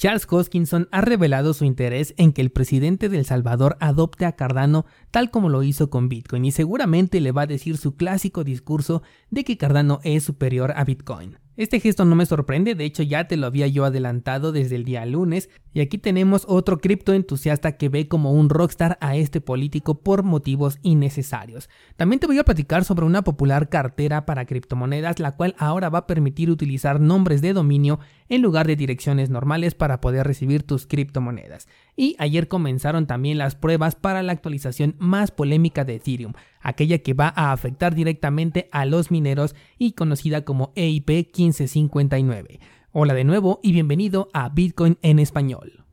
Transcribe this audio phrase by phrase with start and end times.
[0.00, 4.32] Charles Hoskinson ha revelado su interés en que el presidente de El Salvador adopte a
[4.32, 8.42] Cardano tal como lo hizo con Bitcoin y seguramente le va a decir su clásico
[8.42, 11.36] discurso de que Cardano es superior a Bitcoin.
[11.60, 14.84] Este gesto no me sorprende, de hecho ya te lo había yo adelantado desde el
[14.84, 19.42] día lunes, y aquí tenemos otro cripto entusiasta que ve como un rockstar a este
[19.42, 21.68] político por motivos innecesarios.
[21.96, 25.98] También te voy a platicar sobre una popular cartera para criptomonedas, la cual ahora va
[25.98, 28.00] a permitir utilizar nombres de dominio
[28.30, 31.68] en lugar de direcciones normales para poder recibir tus criptomonedas.
[32.00, 36.32] Y ayer comenzaron también las pruebas para la actualización más polémica de Ethereum,
[36.62, 42.58] aquella que va a afectar directamente a los mineros y conocida como EIP 1559.
[42.92, 45.84] Hola de nuevo y bienvenido a Bitcoin en español.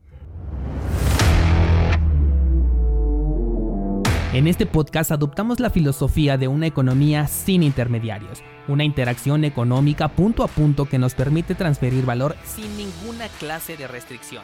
[4.32, 10.46] En este podcast adoptamos la filosofía de una economía sin intermediarios, una interacción económica punto
[10.46, 14.44] a punto que nos permite transferir valor sin ninguna clase de restricción.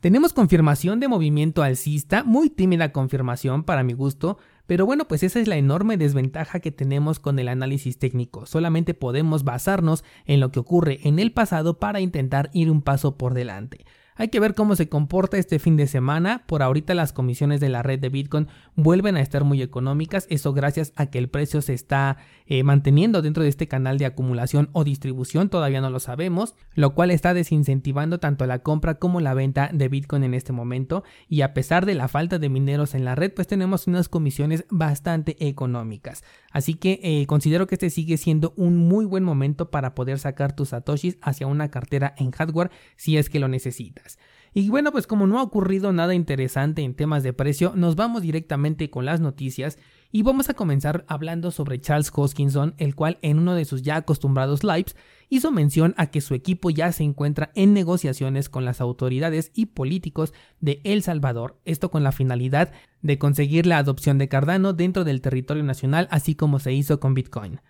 [0.00, 5.40] Tenemos confirmación de movimiento alcista, muy tímida confirmación para mi gusto, pero bueno, pues esa
[5.40, 8.44] es la enorme desventaja que tenemos con el análisis técnico.
[8.46, 13.16] Solamente podemos basarnos en lo que ocurre en el pasado para intentar ir un paso
[13.16, 13.86] por delante.
[14.18, 16.44] Hay que ver cómo se comporta este fin de semana.
[16.46, 20.26] Por ahorita las comisiones de la red de Bitcoin vuelven a estar muy económicas.
[20.30, 24.06] Eso gracias a que el precio se está eh, manteniendo dentro de este canal de
[24.06, 25.50] acumulación o distribución.
[25.50, 26.54] Todavía no lo sabemos.
[26.74, 31.04] Lo cual está desincentivando tanto la compra como la venta de Bitcoin en este momento.
[31.28, 34.64] Y a pesar de la falta de mineros en la red, pues tenemos unas comisiones
[34.70, 36.24] bastante económicas.
[36.52, 40.56] Así que eh, considero que este sigue siendo un muy buen momento para poder sacar
[40.56, 44.05] tus satoshis hacia una cartera en hardware si es que lo necesitas.
[44.54, 48.22] Y bueno, pues como no ha ocurrido nada interesante en temas de precio, nos vamos
[48.22, 49.78] directamente con las noticias
[50.10, 53.96] y vamos a comenzar hablando sobre Charles Hoskinson, el cual en uno de sus ya
[53.96, 54.96] acostumbrados lives
[55.28, 59.66] hizo mención a que su equipo ya se encuentra en negociaciones con las autoridades y
[59.66, 65.04] políticos de El Salvador, esto con la finalidad de conseguir la adopción de Cardano dentro
[65.04, 67.60] del territorio nacional, así como se hizo con Bitcoin.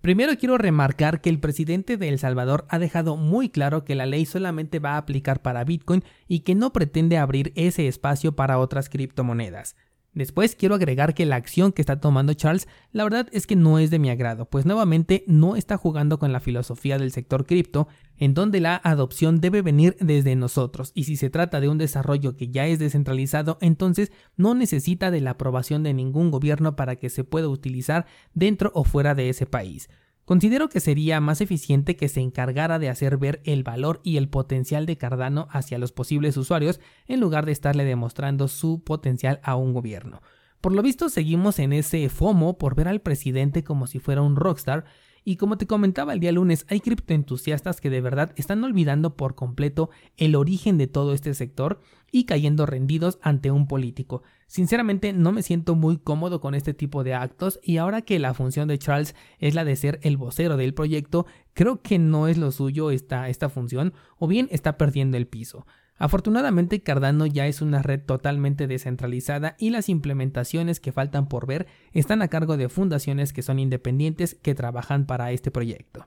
[0.00, 4.06] Primero quiero remarcar que el presidente de El Salvador ha dejado muy claro que la
[4.06, 8.58] ley solamente va a aplicar para Bitcoin y que no pretende abrir ese espacio para
[8.58, 9.74] otras criptomonedas.
[10.14, 13.78] Después quiero agregar que la acción que está tomando Charles la verdad es que no
[13.78, 17.88] es de mi agrado, pues nuevamente no está jugando con la filosofía del sector cripto,
[18.16, 22.36] en donde la adopción debe venir desde nosotros, y si se trata de un desarrollo
[22.36, 27.10] que ya es descentralizado, entonces no necesita de la aprobación de ningún gobierno para que
[27.10, 29.88] se pueda utilizar dentro o fuera de ese país.
[30.28, 34.28] Considero que sería más eficiente que se encargara de hacer ver el valor y el
[34.28, 39.56] potencial de Cardano hacia los posibles usuarios en lugar de estarle demostrando su potencial a
[39.56, 40.20] un gobierno.
[40.60, 44.36] Por lo visto seguimos en ese FOMO por ver al presidente como si fuera un
[44.36, 44.84] rockstar
[45.28, 49.34] y como te comentaba el día lunes, hay criptoentusiastas que de verdad están olvidando por
[49.34, 54.22] completo el origen de todo este sector y cayendo rendidos ante un político.
[54.46, 58.32] Sinceramente no me siento muy cómodo con este tipo de actos y ahora que la
[58.32, 62.38] función de Charles es la de ser el vocero del proyecto, creo que no es
[62.38, 65.66] lo suyo esta, esta función o bien está perdiendo el piso.
[65.98, 71.66] Afortunadamente Cardano ya es una red totalmente descentralizada y las implementaciones que faltan por ver
[71.92, 76.06] están a cargo de fundaciones que son independientes que trabajan para este proyecto.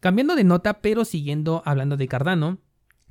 [0.00, 2.58] Cambiando de nota pero siguiendo hablando de Cardano,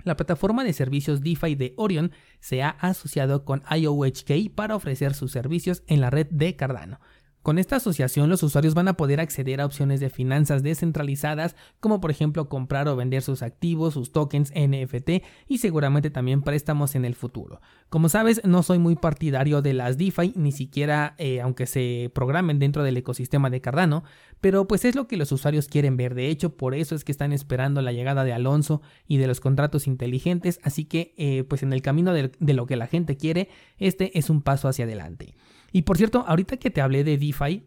[0.03, 2.11] la plataforma de servicios DeFi de Orion
[2.41, 6.99] se ha asociado con IOHK para ofrecer sus servicios en la red de Cardano.
[7.43, 11.99] Con esta asociación los usuarios van a poder acceder a opciones de finanzas descentralizadas como
[11.99, 17.03] por ejemplo comprar o vender sus activos, sus tokens NFT y seguramente también préstamos en
[17.03, 17.59] el futuro.
[17.89, 22.59] Como sabes no soy muy partidario de las DeFi ni siquiera eh, aunque se programen
[22.59, 24.05] dentro del ecosistema de Cardano,
[24.39, 26.15] pero pues es lo que los usuarios quieren ver.
[26.15, 29.41] De hecho por eso es que están esperando la llegada de Alonso y de los
[29.41, 33.49] contratos inteligentes, así que eh, pues en el camino de lo que la gente quiere
[33.79, 35.35] este es un paso hacia adelante.
[35.73, 37.63] Y por cierto, ahorita que te hablé de DeFi,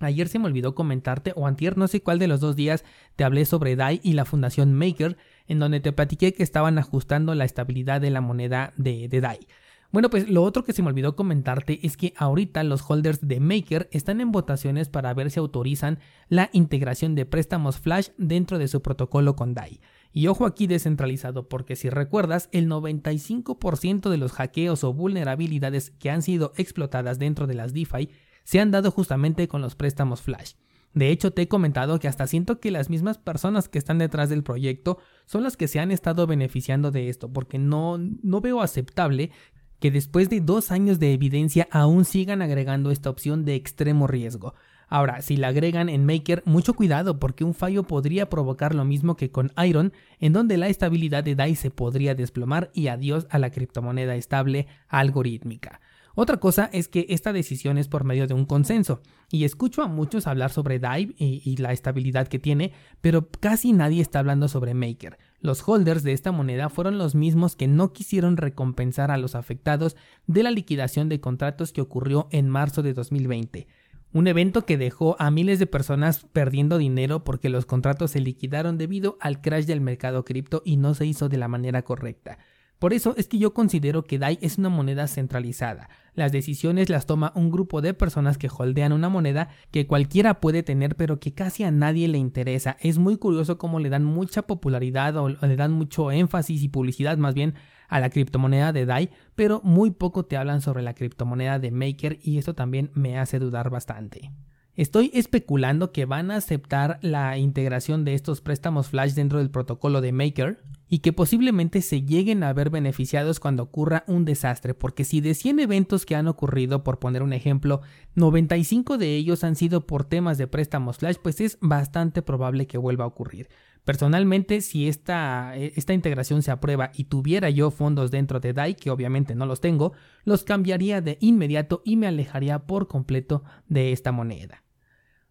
[0.00, 2.84] ayer se me olvidó comentarte, o antier, no sé cuál de los dos días,
[3.14, 5.16] te hablé sobre DAI y la fundación Maker,
[5.46, 9.46] en donde te platiqué que estaban ajustando la estabilidad de la moneda de, de DAI.
[9.92, 13.38] Bueno, pues lo otro que se me olvidó comentarte es que ahorita los holders de
[13.38, 18.66] Maker están en votaciones para ver si autorizan la integración de préstamos Flash dentro de
[18.66, 19.78] su protocolo con DAI.
[20.16, 26.08] Y ojo aquí descentralizado, porque si recuerdas, el 95% de los hackeos o vulnerabilidades que
[26.08, 28.10] han sido explotadas dentro de las DeFi
[28.44, 30.52] se han dado justamente con los préstamos Flash.
[30.92, 34.28] De hecho, te he comentado que hasta siento que las mismas personas que están detrás
[34.28, 38.60] del proyecto son las que se han estado beneficiando de esto, porque no, no veo
[38.60, 39.32] aceptable
[39.80, 44.54] que después de dos años de evidencia aún sigan agregando esta opción de extremo riesgo.
[44.88, 49.16] Ahora, si la agregan en Maker, mucho cuidado porque un fallo podría provocar lo mismo
[49.16, 53.38] que con Iron, en donde la estabilidad de DAI se podría desplomar y adiós a
[53.38, 55.80] la criptomoneda estable algorítmica.
[56.16, 59.00] Otra cosa es que esta decisión es por medio de un consenso,
[59.30, 63.72] y escucho a muchos hablar sobre DAI y, y, la estabilidad que tiene, pero casi
[63.72, 65.18] nadie está hablando sobre Maker.
[65.40, 69.96] Los holders de esta moneda fueron los mismos que no quisieron recompensar a los afectados
[70.28, 73.66] de la liquidación de contratos que ocurrió en marzo de 2020.
[74.14, 78.78] Un evento que dejó a miles de personas perdiendo dinero porque los contratos se liquidaron
[78.78, 82.38] debido al crash del mercado cripto y no se hizo de la manera correcta.
[82.78, 85.88] Por eso es que yo considero que DAI es una moneda centralizada.
[86.14, 90.62] Las decisiones las toma un grupo de personas que holdean una moneda que cualquiera puede
[90.62, 92.76] tener pero que casi a nadie le interesa.
[92.78, 97.18] Es muy curioso cómo le dan mucha popularidad o le dan mucho énfasis y publicidad
[97.18, 97.54] más bien
[97.88, 102.18] a la criptomoneda de DAI, pero muy poco te hablan sobre la criptomoneda de Maker
[102.22, 104.32] y esto también me hace dudar bastante.
[104.76, 110.00] Estoy especulando que van a aceptar la integración de estos préstamos flash dentro del protocolo
[110.00, 115.04] de Maker y que posiblemente se lleguen a ver beneficiados cuando ocurra un desastre, porque
[115.04, 117.82] si de 100 eventos que han ocurrido, por poner un ejemplo,
[118.16, 122.76] 95 de ellos han sido por temas de préstamos flash, pues es bastante probable que
[122.76, 123.48] vuelva a ocurrir.
[123.84, 128.90] Personalmente, si esta, esta, integración se aprueba y tuviera yo fondos dentro de DAI, que
[128.90, 129.92] obviamente no los tengo,
[130.24, 134.62] los cambiaría de inmediato y me alejaría por completo de esta moneda.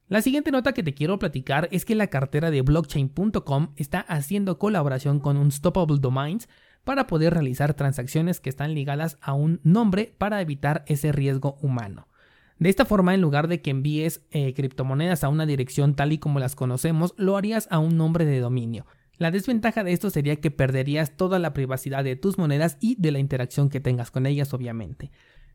[0.07, 4.59] La siguiente nota que te quiero platicar es que la cartera de blockchain.com está haciendo
[4.59, 6.47] colaboración con Unstoppable Domains
[6.83, 12.07] para poder realizar transacciones que están ligadas a un nombre para evitar ese riesgo humano.
[12.59, 16.17] De esta forma, en lugar de que envíes eh, criptomonedas a una dirección tal y
[16.17, 18.85] como las conocemos, lo harías a un nombre de dominio.
[19.17, 23.11] La desventaja de esto sería que perderías toda la privacidad de tus monedas y de
[23.11, 25.11] la interacción que tengas con ellas, obviamente.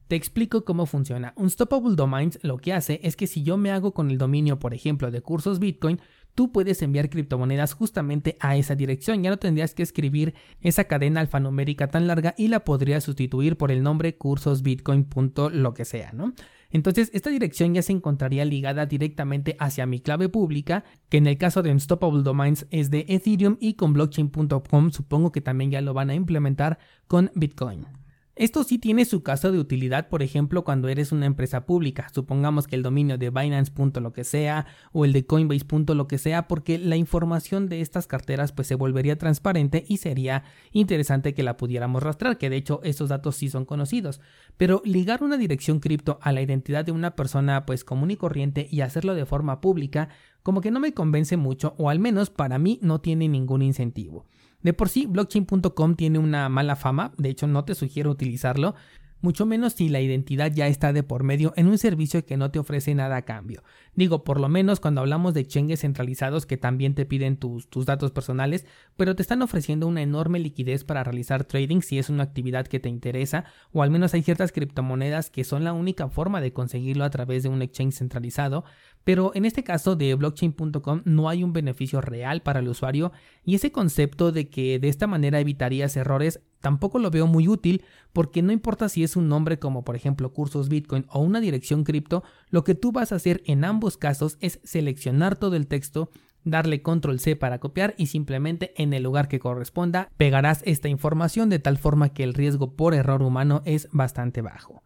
[0.07, 1.35] Te explico cómo funciona.
[1.37, 4.73] Unstoppable Domains lo que hace es que si yo me hago con el dominio, por
[4.73, 6.01] ejemplo, de cursos Bitcoin,
[6.35, 9.23] tú puedes enviar criptomonedas justamente a esa dirección.
[9.23, 13.71] Ya no tendrías que escribir esa cadena alfanumérica tan larga y la podrías sustituir por
[13.71, 15.09] el nombre cursosbitcoin.
[15.53, 16.35] lo que sea, ¿no?
[16.71, 21.39] Entonces, esta dirección ya se encontraría ligada directamente hacia mi clave pública, que en el
[21.39, 25.95] caso de Unstoppable Domains es de Ethereum y con blockchain.com supongo que también ya lo
[25.95, 27.98] van a implementar con Bitcoin.
[28.39, 32.07] Esto sí tiene su caso de utilidad, por ejemplo, cuando eres una empresa pública.
[32.15, 33.73] Supongamos que el dominio de Binance.
[34.01, 35.67] lo que sea o el de Coinbase.
[35.97, 40.45] lo que sea, porque la información de estas carteras pues se volvería transparente y sería
[40.71, 44.21] interesante que la pudiéramos rastrear, que de hecho esos datos sí son conocidos.
[44.57, 48.69] Pero ligar una dirección cripto a la identidad de una persona pues común y corriente
[48.71, 50.11] y hacerlo de forma pública,
[50.45, 54.27] como que no me convence mucho, o al menos para mí no tiene ningún incentivo.
[54.63, 58.75] De por sí, blockchain.com tiene una mala fama, de hecho no te sugiero utilizarlo,
[59.21, 62.51] mucho menos si la identidad ya está de por medio en un servicio que no
[62.51, 63.65] te ofrece nada a cambio.
[63.95, 67.85] Digo, por lo menos cuando hablamos de exchanges centralizados que también te piden tus, tus,
[67.85, 68.65] datos personales,
[68.97, 72.79] pero te están ofreciendo una enorme liquidez para realizar trading si es una actividad que
[72.79, 77.05] te interesa, o al menos hay ciertas criptomonedas que son la única forma de conseguirlo
[77.05, 78.65] a través de un exchange centralizado,
[79.09, 83.11] pero en este caso de blockchain.com no hay un beneficio real para el usuario
[83.43, 87.85] y ese concepto de que de esta manera evitarías errores tampoco lo veo muy útil
[88.13, 91.85] porque no importa si es un nombre como por ejemplo cursos Bitcoin o una dirección
[91.85, 96.11] cripto, lo que tú vas a hacer en ambos casos es seleccionar todo el texto,
[96.45, 101.49] darle control C para copiar y simplemente en el lugar que corresponda pegarás esta información
[101.49, 104.83] de tal forma que el riesgo por error humano es bastante bajo.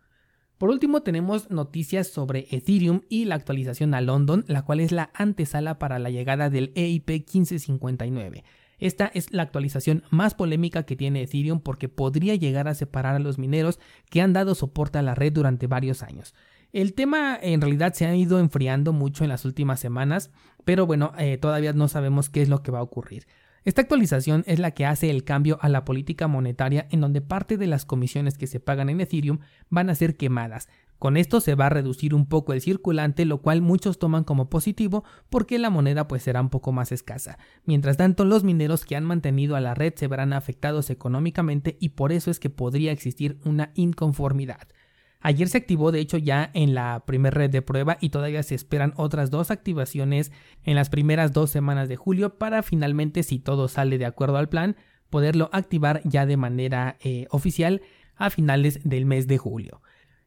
[0.62, 5.10] Por último tenemos noticias sobre Ethereum y la actualización a London, la cual es la
[5.12, 8.44] antesala para la llegada del EIP 1559.
[8.78, 13.18] Esta es la actualización más polémica que tiene Ethereum porque podría llegar a separar a
[13.18, 16.32] los mineros que han dado soporte a la red durante varios años.
[16.72, 20.30] El tema en realidad se ha ido enfriando mucho en las últimas semanas,
[20.64, 23.26] pero bueno, eh, todavía no sabemos qué es lo que va a ocurrir.
[23.64, 27.56] Esta actualización es la que hace el cambio a la política monetaria en donde parte
[27.56, 29.38] de las comisiones que se pagan en Ethereum
[29.70, 30.68] van a ser quemadas.
[30.98, 34.48] Con esto se va a reducir un poco el circulante, lo cual muchos toman como
[34.48, 37.38] positivo porque la moneda pues será un poco más escasa.
[37.64, 41.90] Mientras tanto, los mineros que han mantenido a la red se verán afectados económicamente y
[41.90, 44.68] por eso es que podría existir una inconformidad.
[45.22, 48.56] Ayer se activó de hecho ya en la primera red de prueba y todavía se
[48.56, 50.32] esperan otras dos activaciones
[50.64, 54.48] en las primeras dos semanas de julio para finalmente si todo sale de acuerdo al
[54.48, 54.76] plan
[55.10, 57.82] poderlo activar ya de manera eh, oficial
[58.16, 59.80] a finales del mes de julio.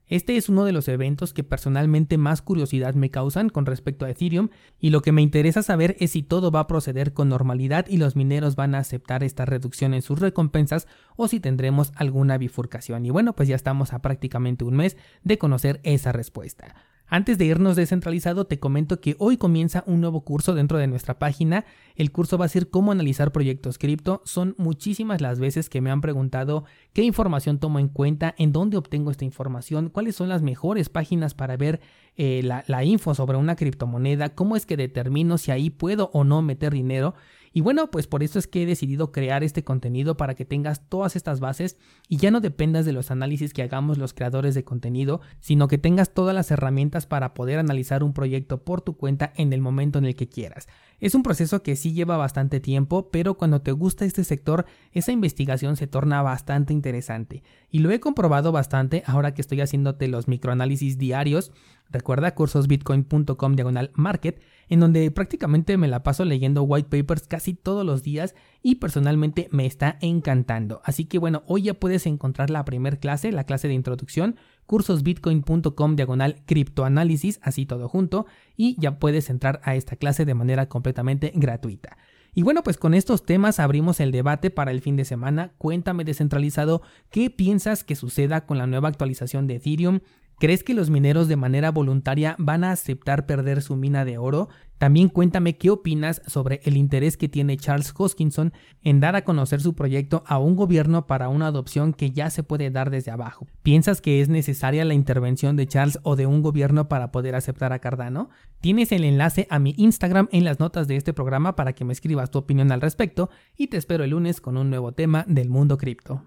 [0.07, 4.09] Este es uno de los eventos que personalmente más curiosidad me causan con respecto a
[4.09, 7.87] Ethereum y lo que me interesa saber es si todo va a proceder con normalidad
[7.87, 12.37] y los mineros van a aceptar esta reducción en sus recompensas o si tendremos alguna
[12.37, 13.05] bifurcación.
[13.05, 16.75] Y bueno, pues ya estamos a prácticamente un mes de conocer esa respuesta.
[17.07, 21.19] Antes de irnos descentralizado, te comento que hoy comienza un nuevo curso dentro de nuestra
[21.19, 21.63] página.
[21.95, 24.23] El curso va a ser cómo analizar proyectos cripto.
[24.25, 28.77] Son muchísimas las veces que me han preguntado qué información tomo en cuenta, en dónde
[28.77, 31.79] obtengo esta información, cuáles son las mejores páginas para ver
[32.17, 36.23] eh, la, la info sobre una criptomoneda, cómo es que determino si ahí puedo o
[36.23, 37.13] no meter dinero.
[37.55, 40.89] Y bueno, pues por eso es que he decidido crear este contenido para que tengas
[40.89, 41.77] todas estas bases
[42.09, 45.77] y ya no dependas de los análisis que hagamos los creadores de contenido, sino que
[45.77, 49.99] tengas todas las herramientas para poder analizar un proyecto por tu cuenta en el momento
[49.99, 50.67] en el que quieras.
[50.99, 55.13] Es un proceso que sí lleva bastante tiempo, pero cuando te gusta este sector, esa
[55.13, 57.41] investigación se torna bastante interesante.
[57.69, 61.53] Y lo he comprobado bastante ahora que estoy haciéndote los microanálisis diarios.
[61.89, 67.85] Recuerda cursosbitcoin.com diagonal market en donde prácticamente me la paso leyendo white papers casi todos
[67.85, 70.81] los días y personalmente me está encantando.
[70.83, 75.95] Así que bueno, hoy ya puedes encontrar la primera clase, la clase de introducción, cursosbitcoin.com
[75.95, 78.25] diagonal criptoanálisis, así todo junto,
[78.57, 81.97] y ya puedes entrar a esta clase de manera completamente gratuita.
[82.37, 85.53] Y bueno, pues con estos temas abrimos el debate para el fin de semana.
[85.57, 90.01] Cuéntame descentralizado qué piensas que suceda con la nueva actualización de Ethereum.
[90.37, 94.49] ¿Crees que los mineros de manera voluntaria van a aceptar perder su mina de oro?
[94.77, 98.51] También cuéntame qué opinas sobre el interés que tiene Charles Hoskinson
[98.81, 102.43] en dar a conocer su proyecto a un gobierno para una adopción que ya se
[102.43, 103.47] puede dar desde abajo.
[103.63, 107.71] ¿Piensas que es necesaria la intervención de Charles o de un gobierno para poder aceptar
[107.71, 108.29] a Cardano?
[108.59, 111.93] Tienes el enlace a mi Instagram en las notas de este programa para que me
[111.93, 115.49] escribas tu opinión al respecto y te espero el lunes con un nuevo tema del
[115.49, 116.13] mundo cripto.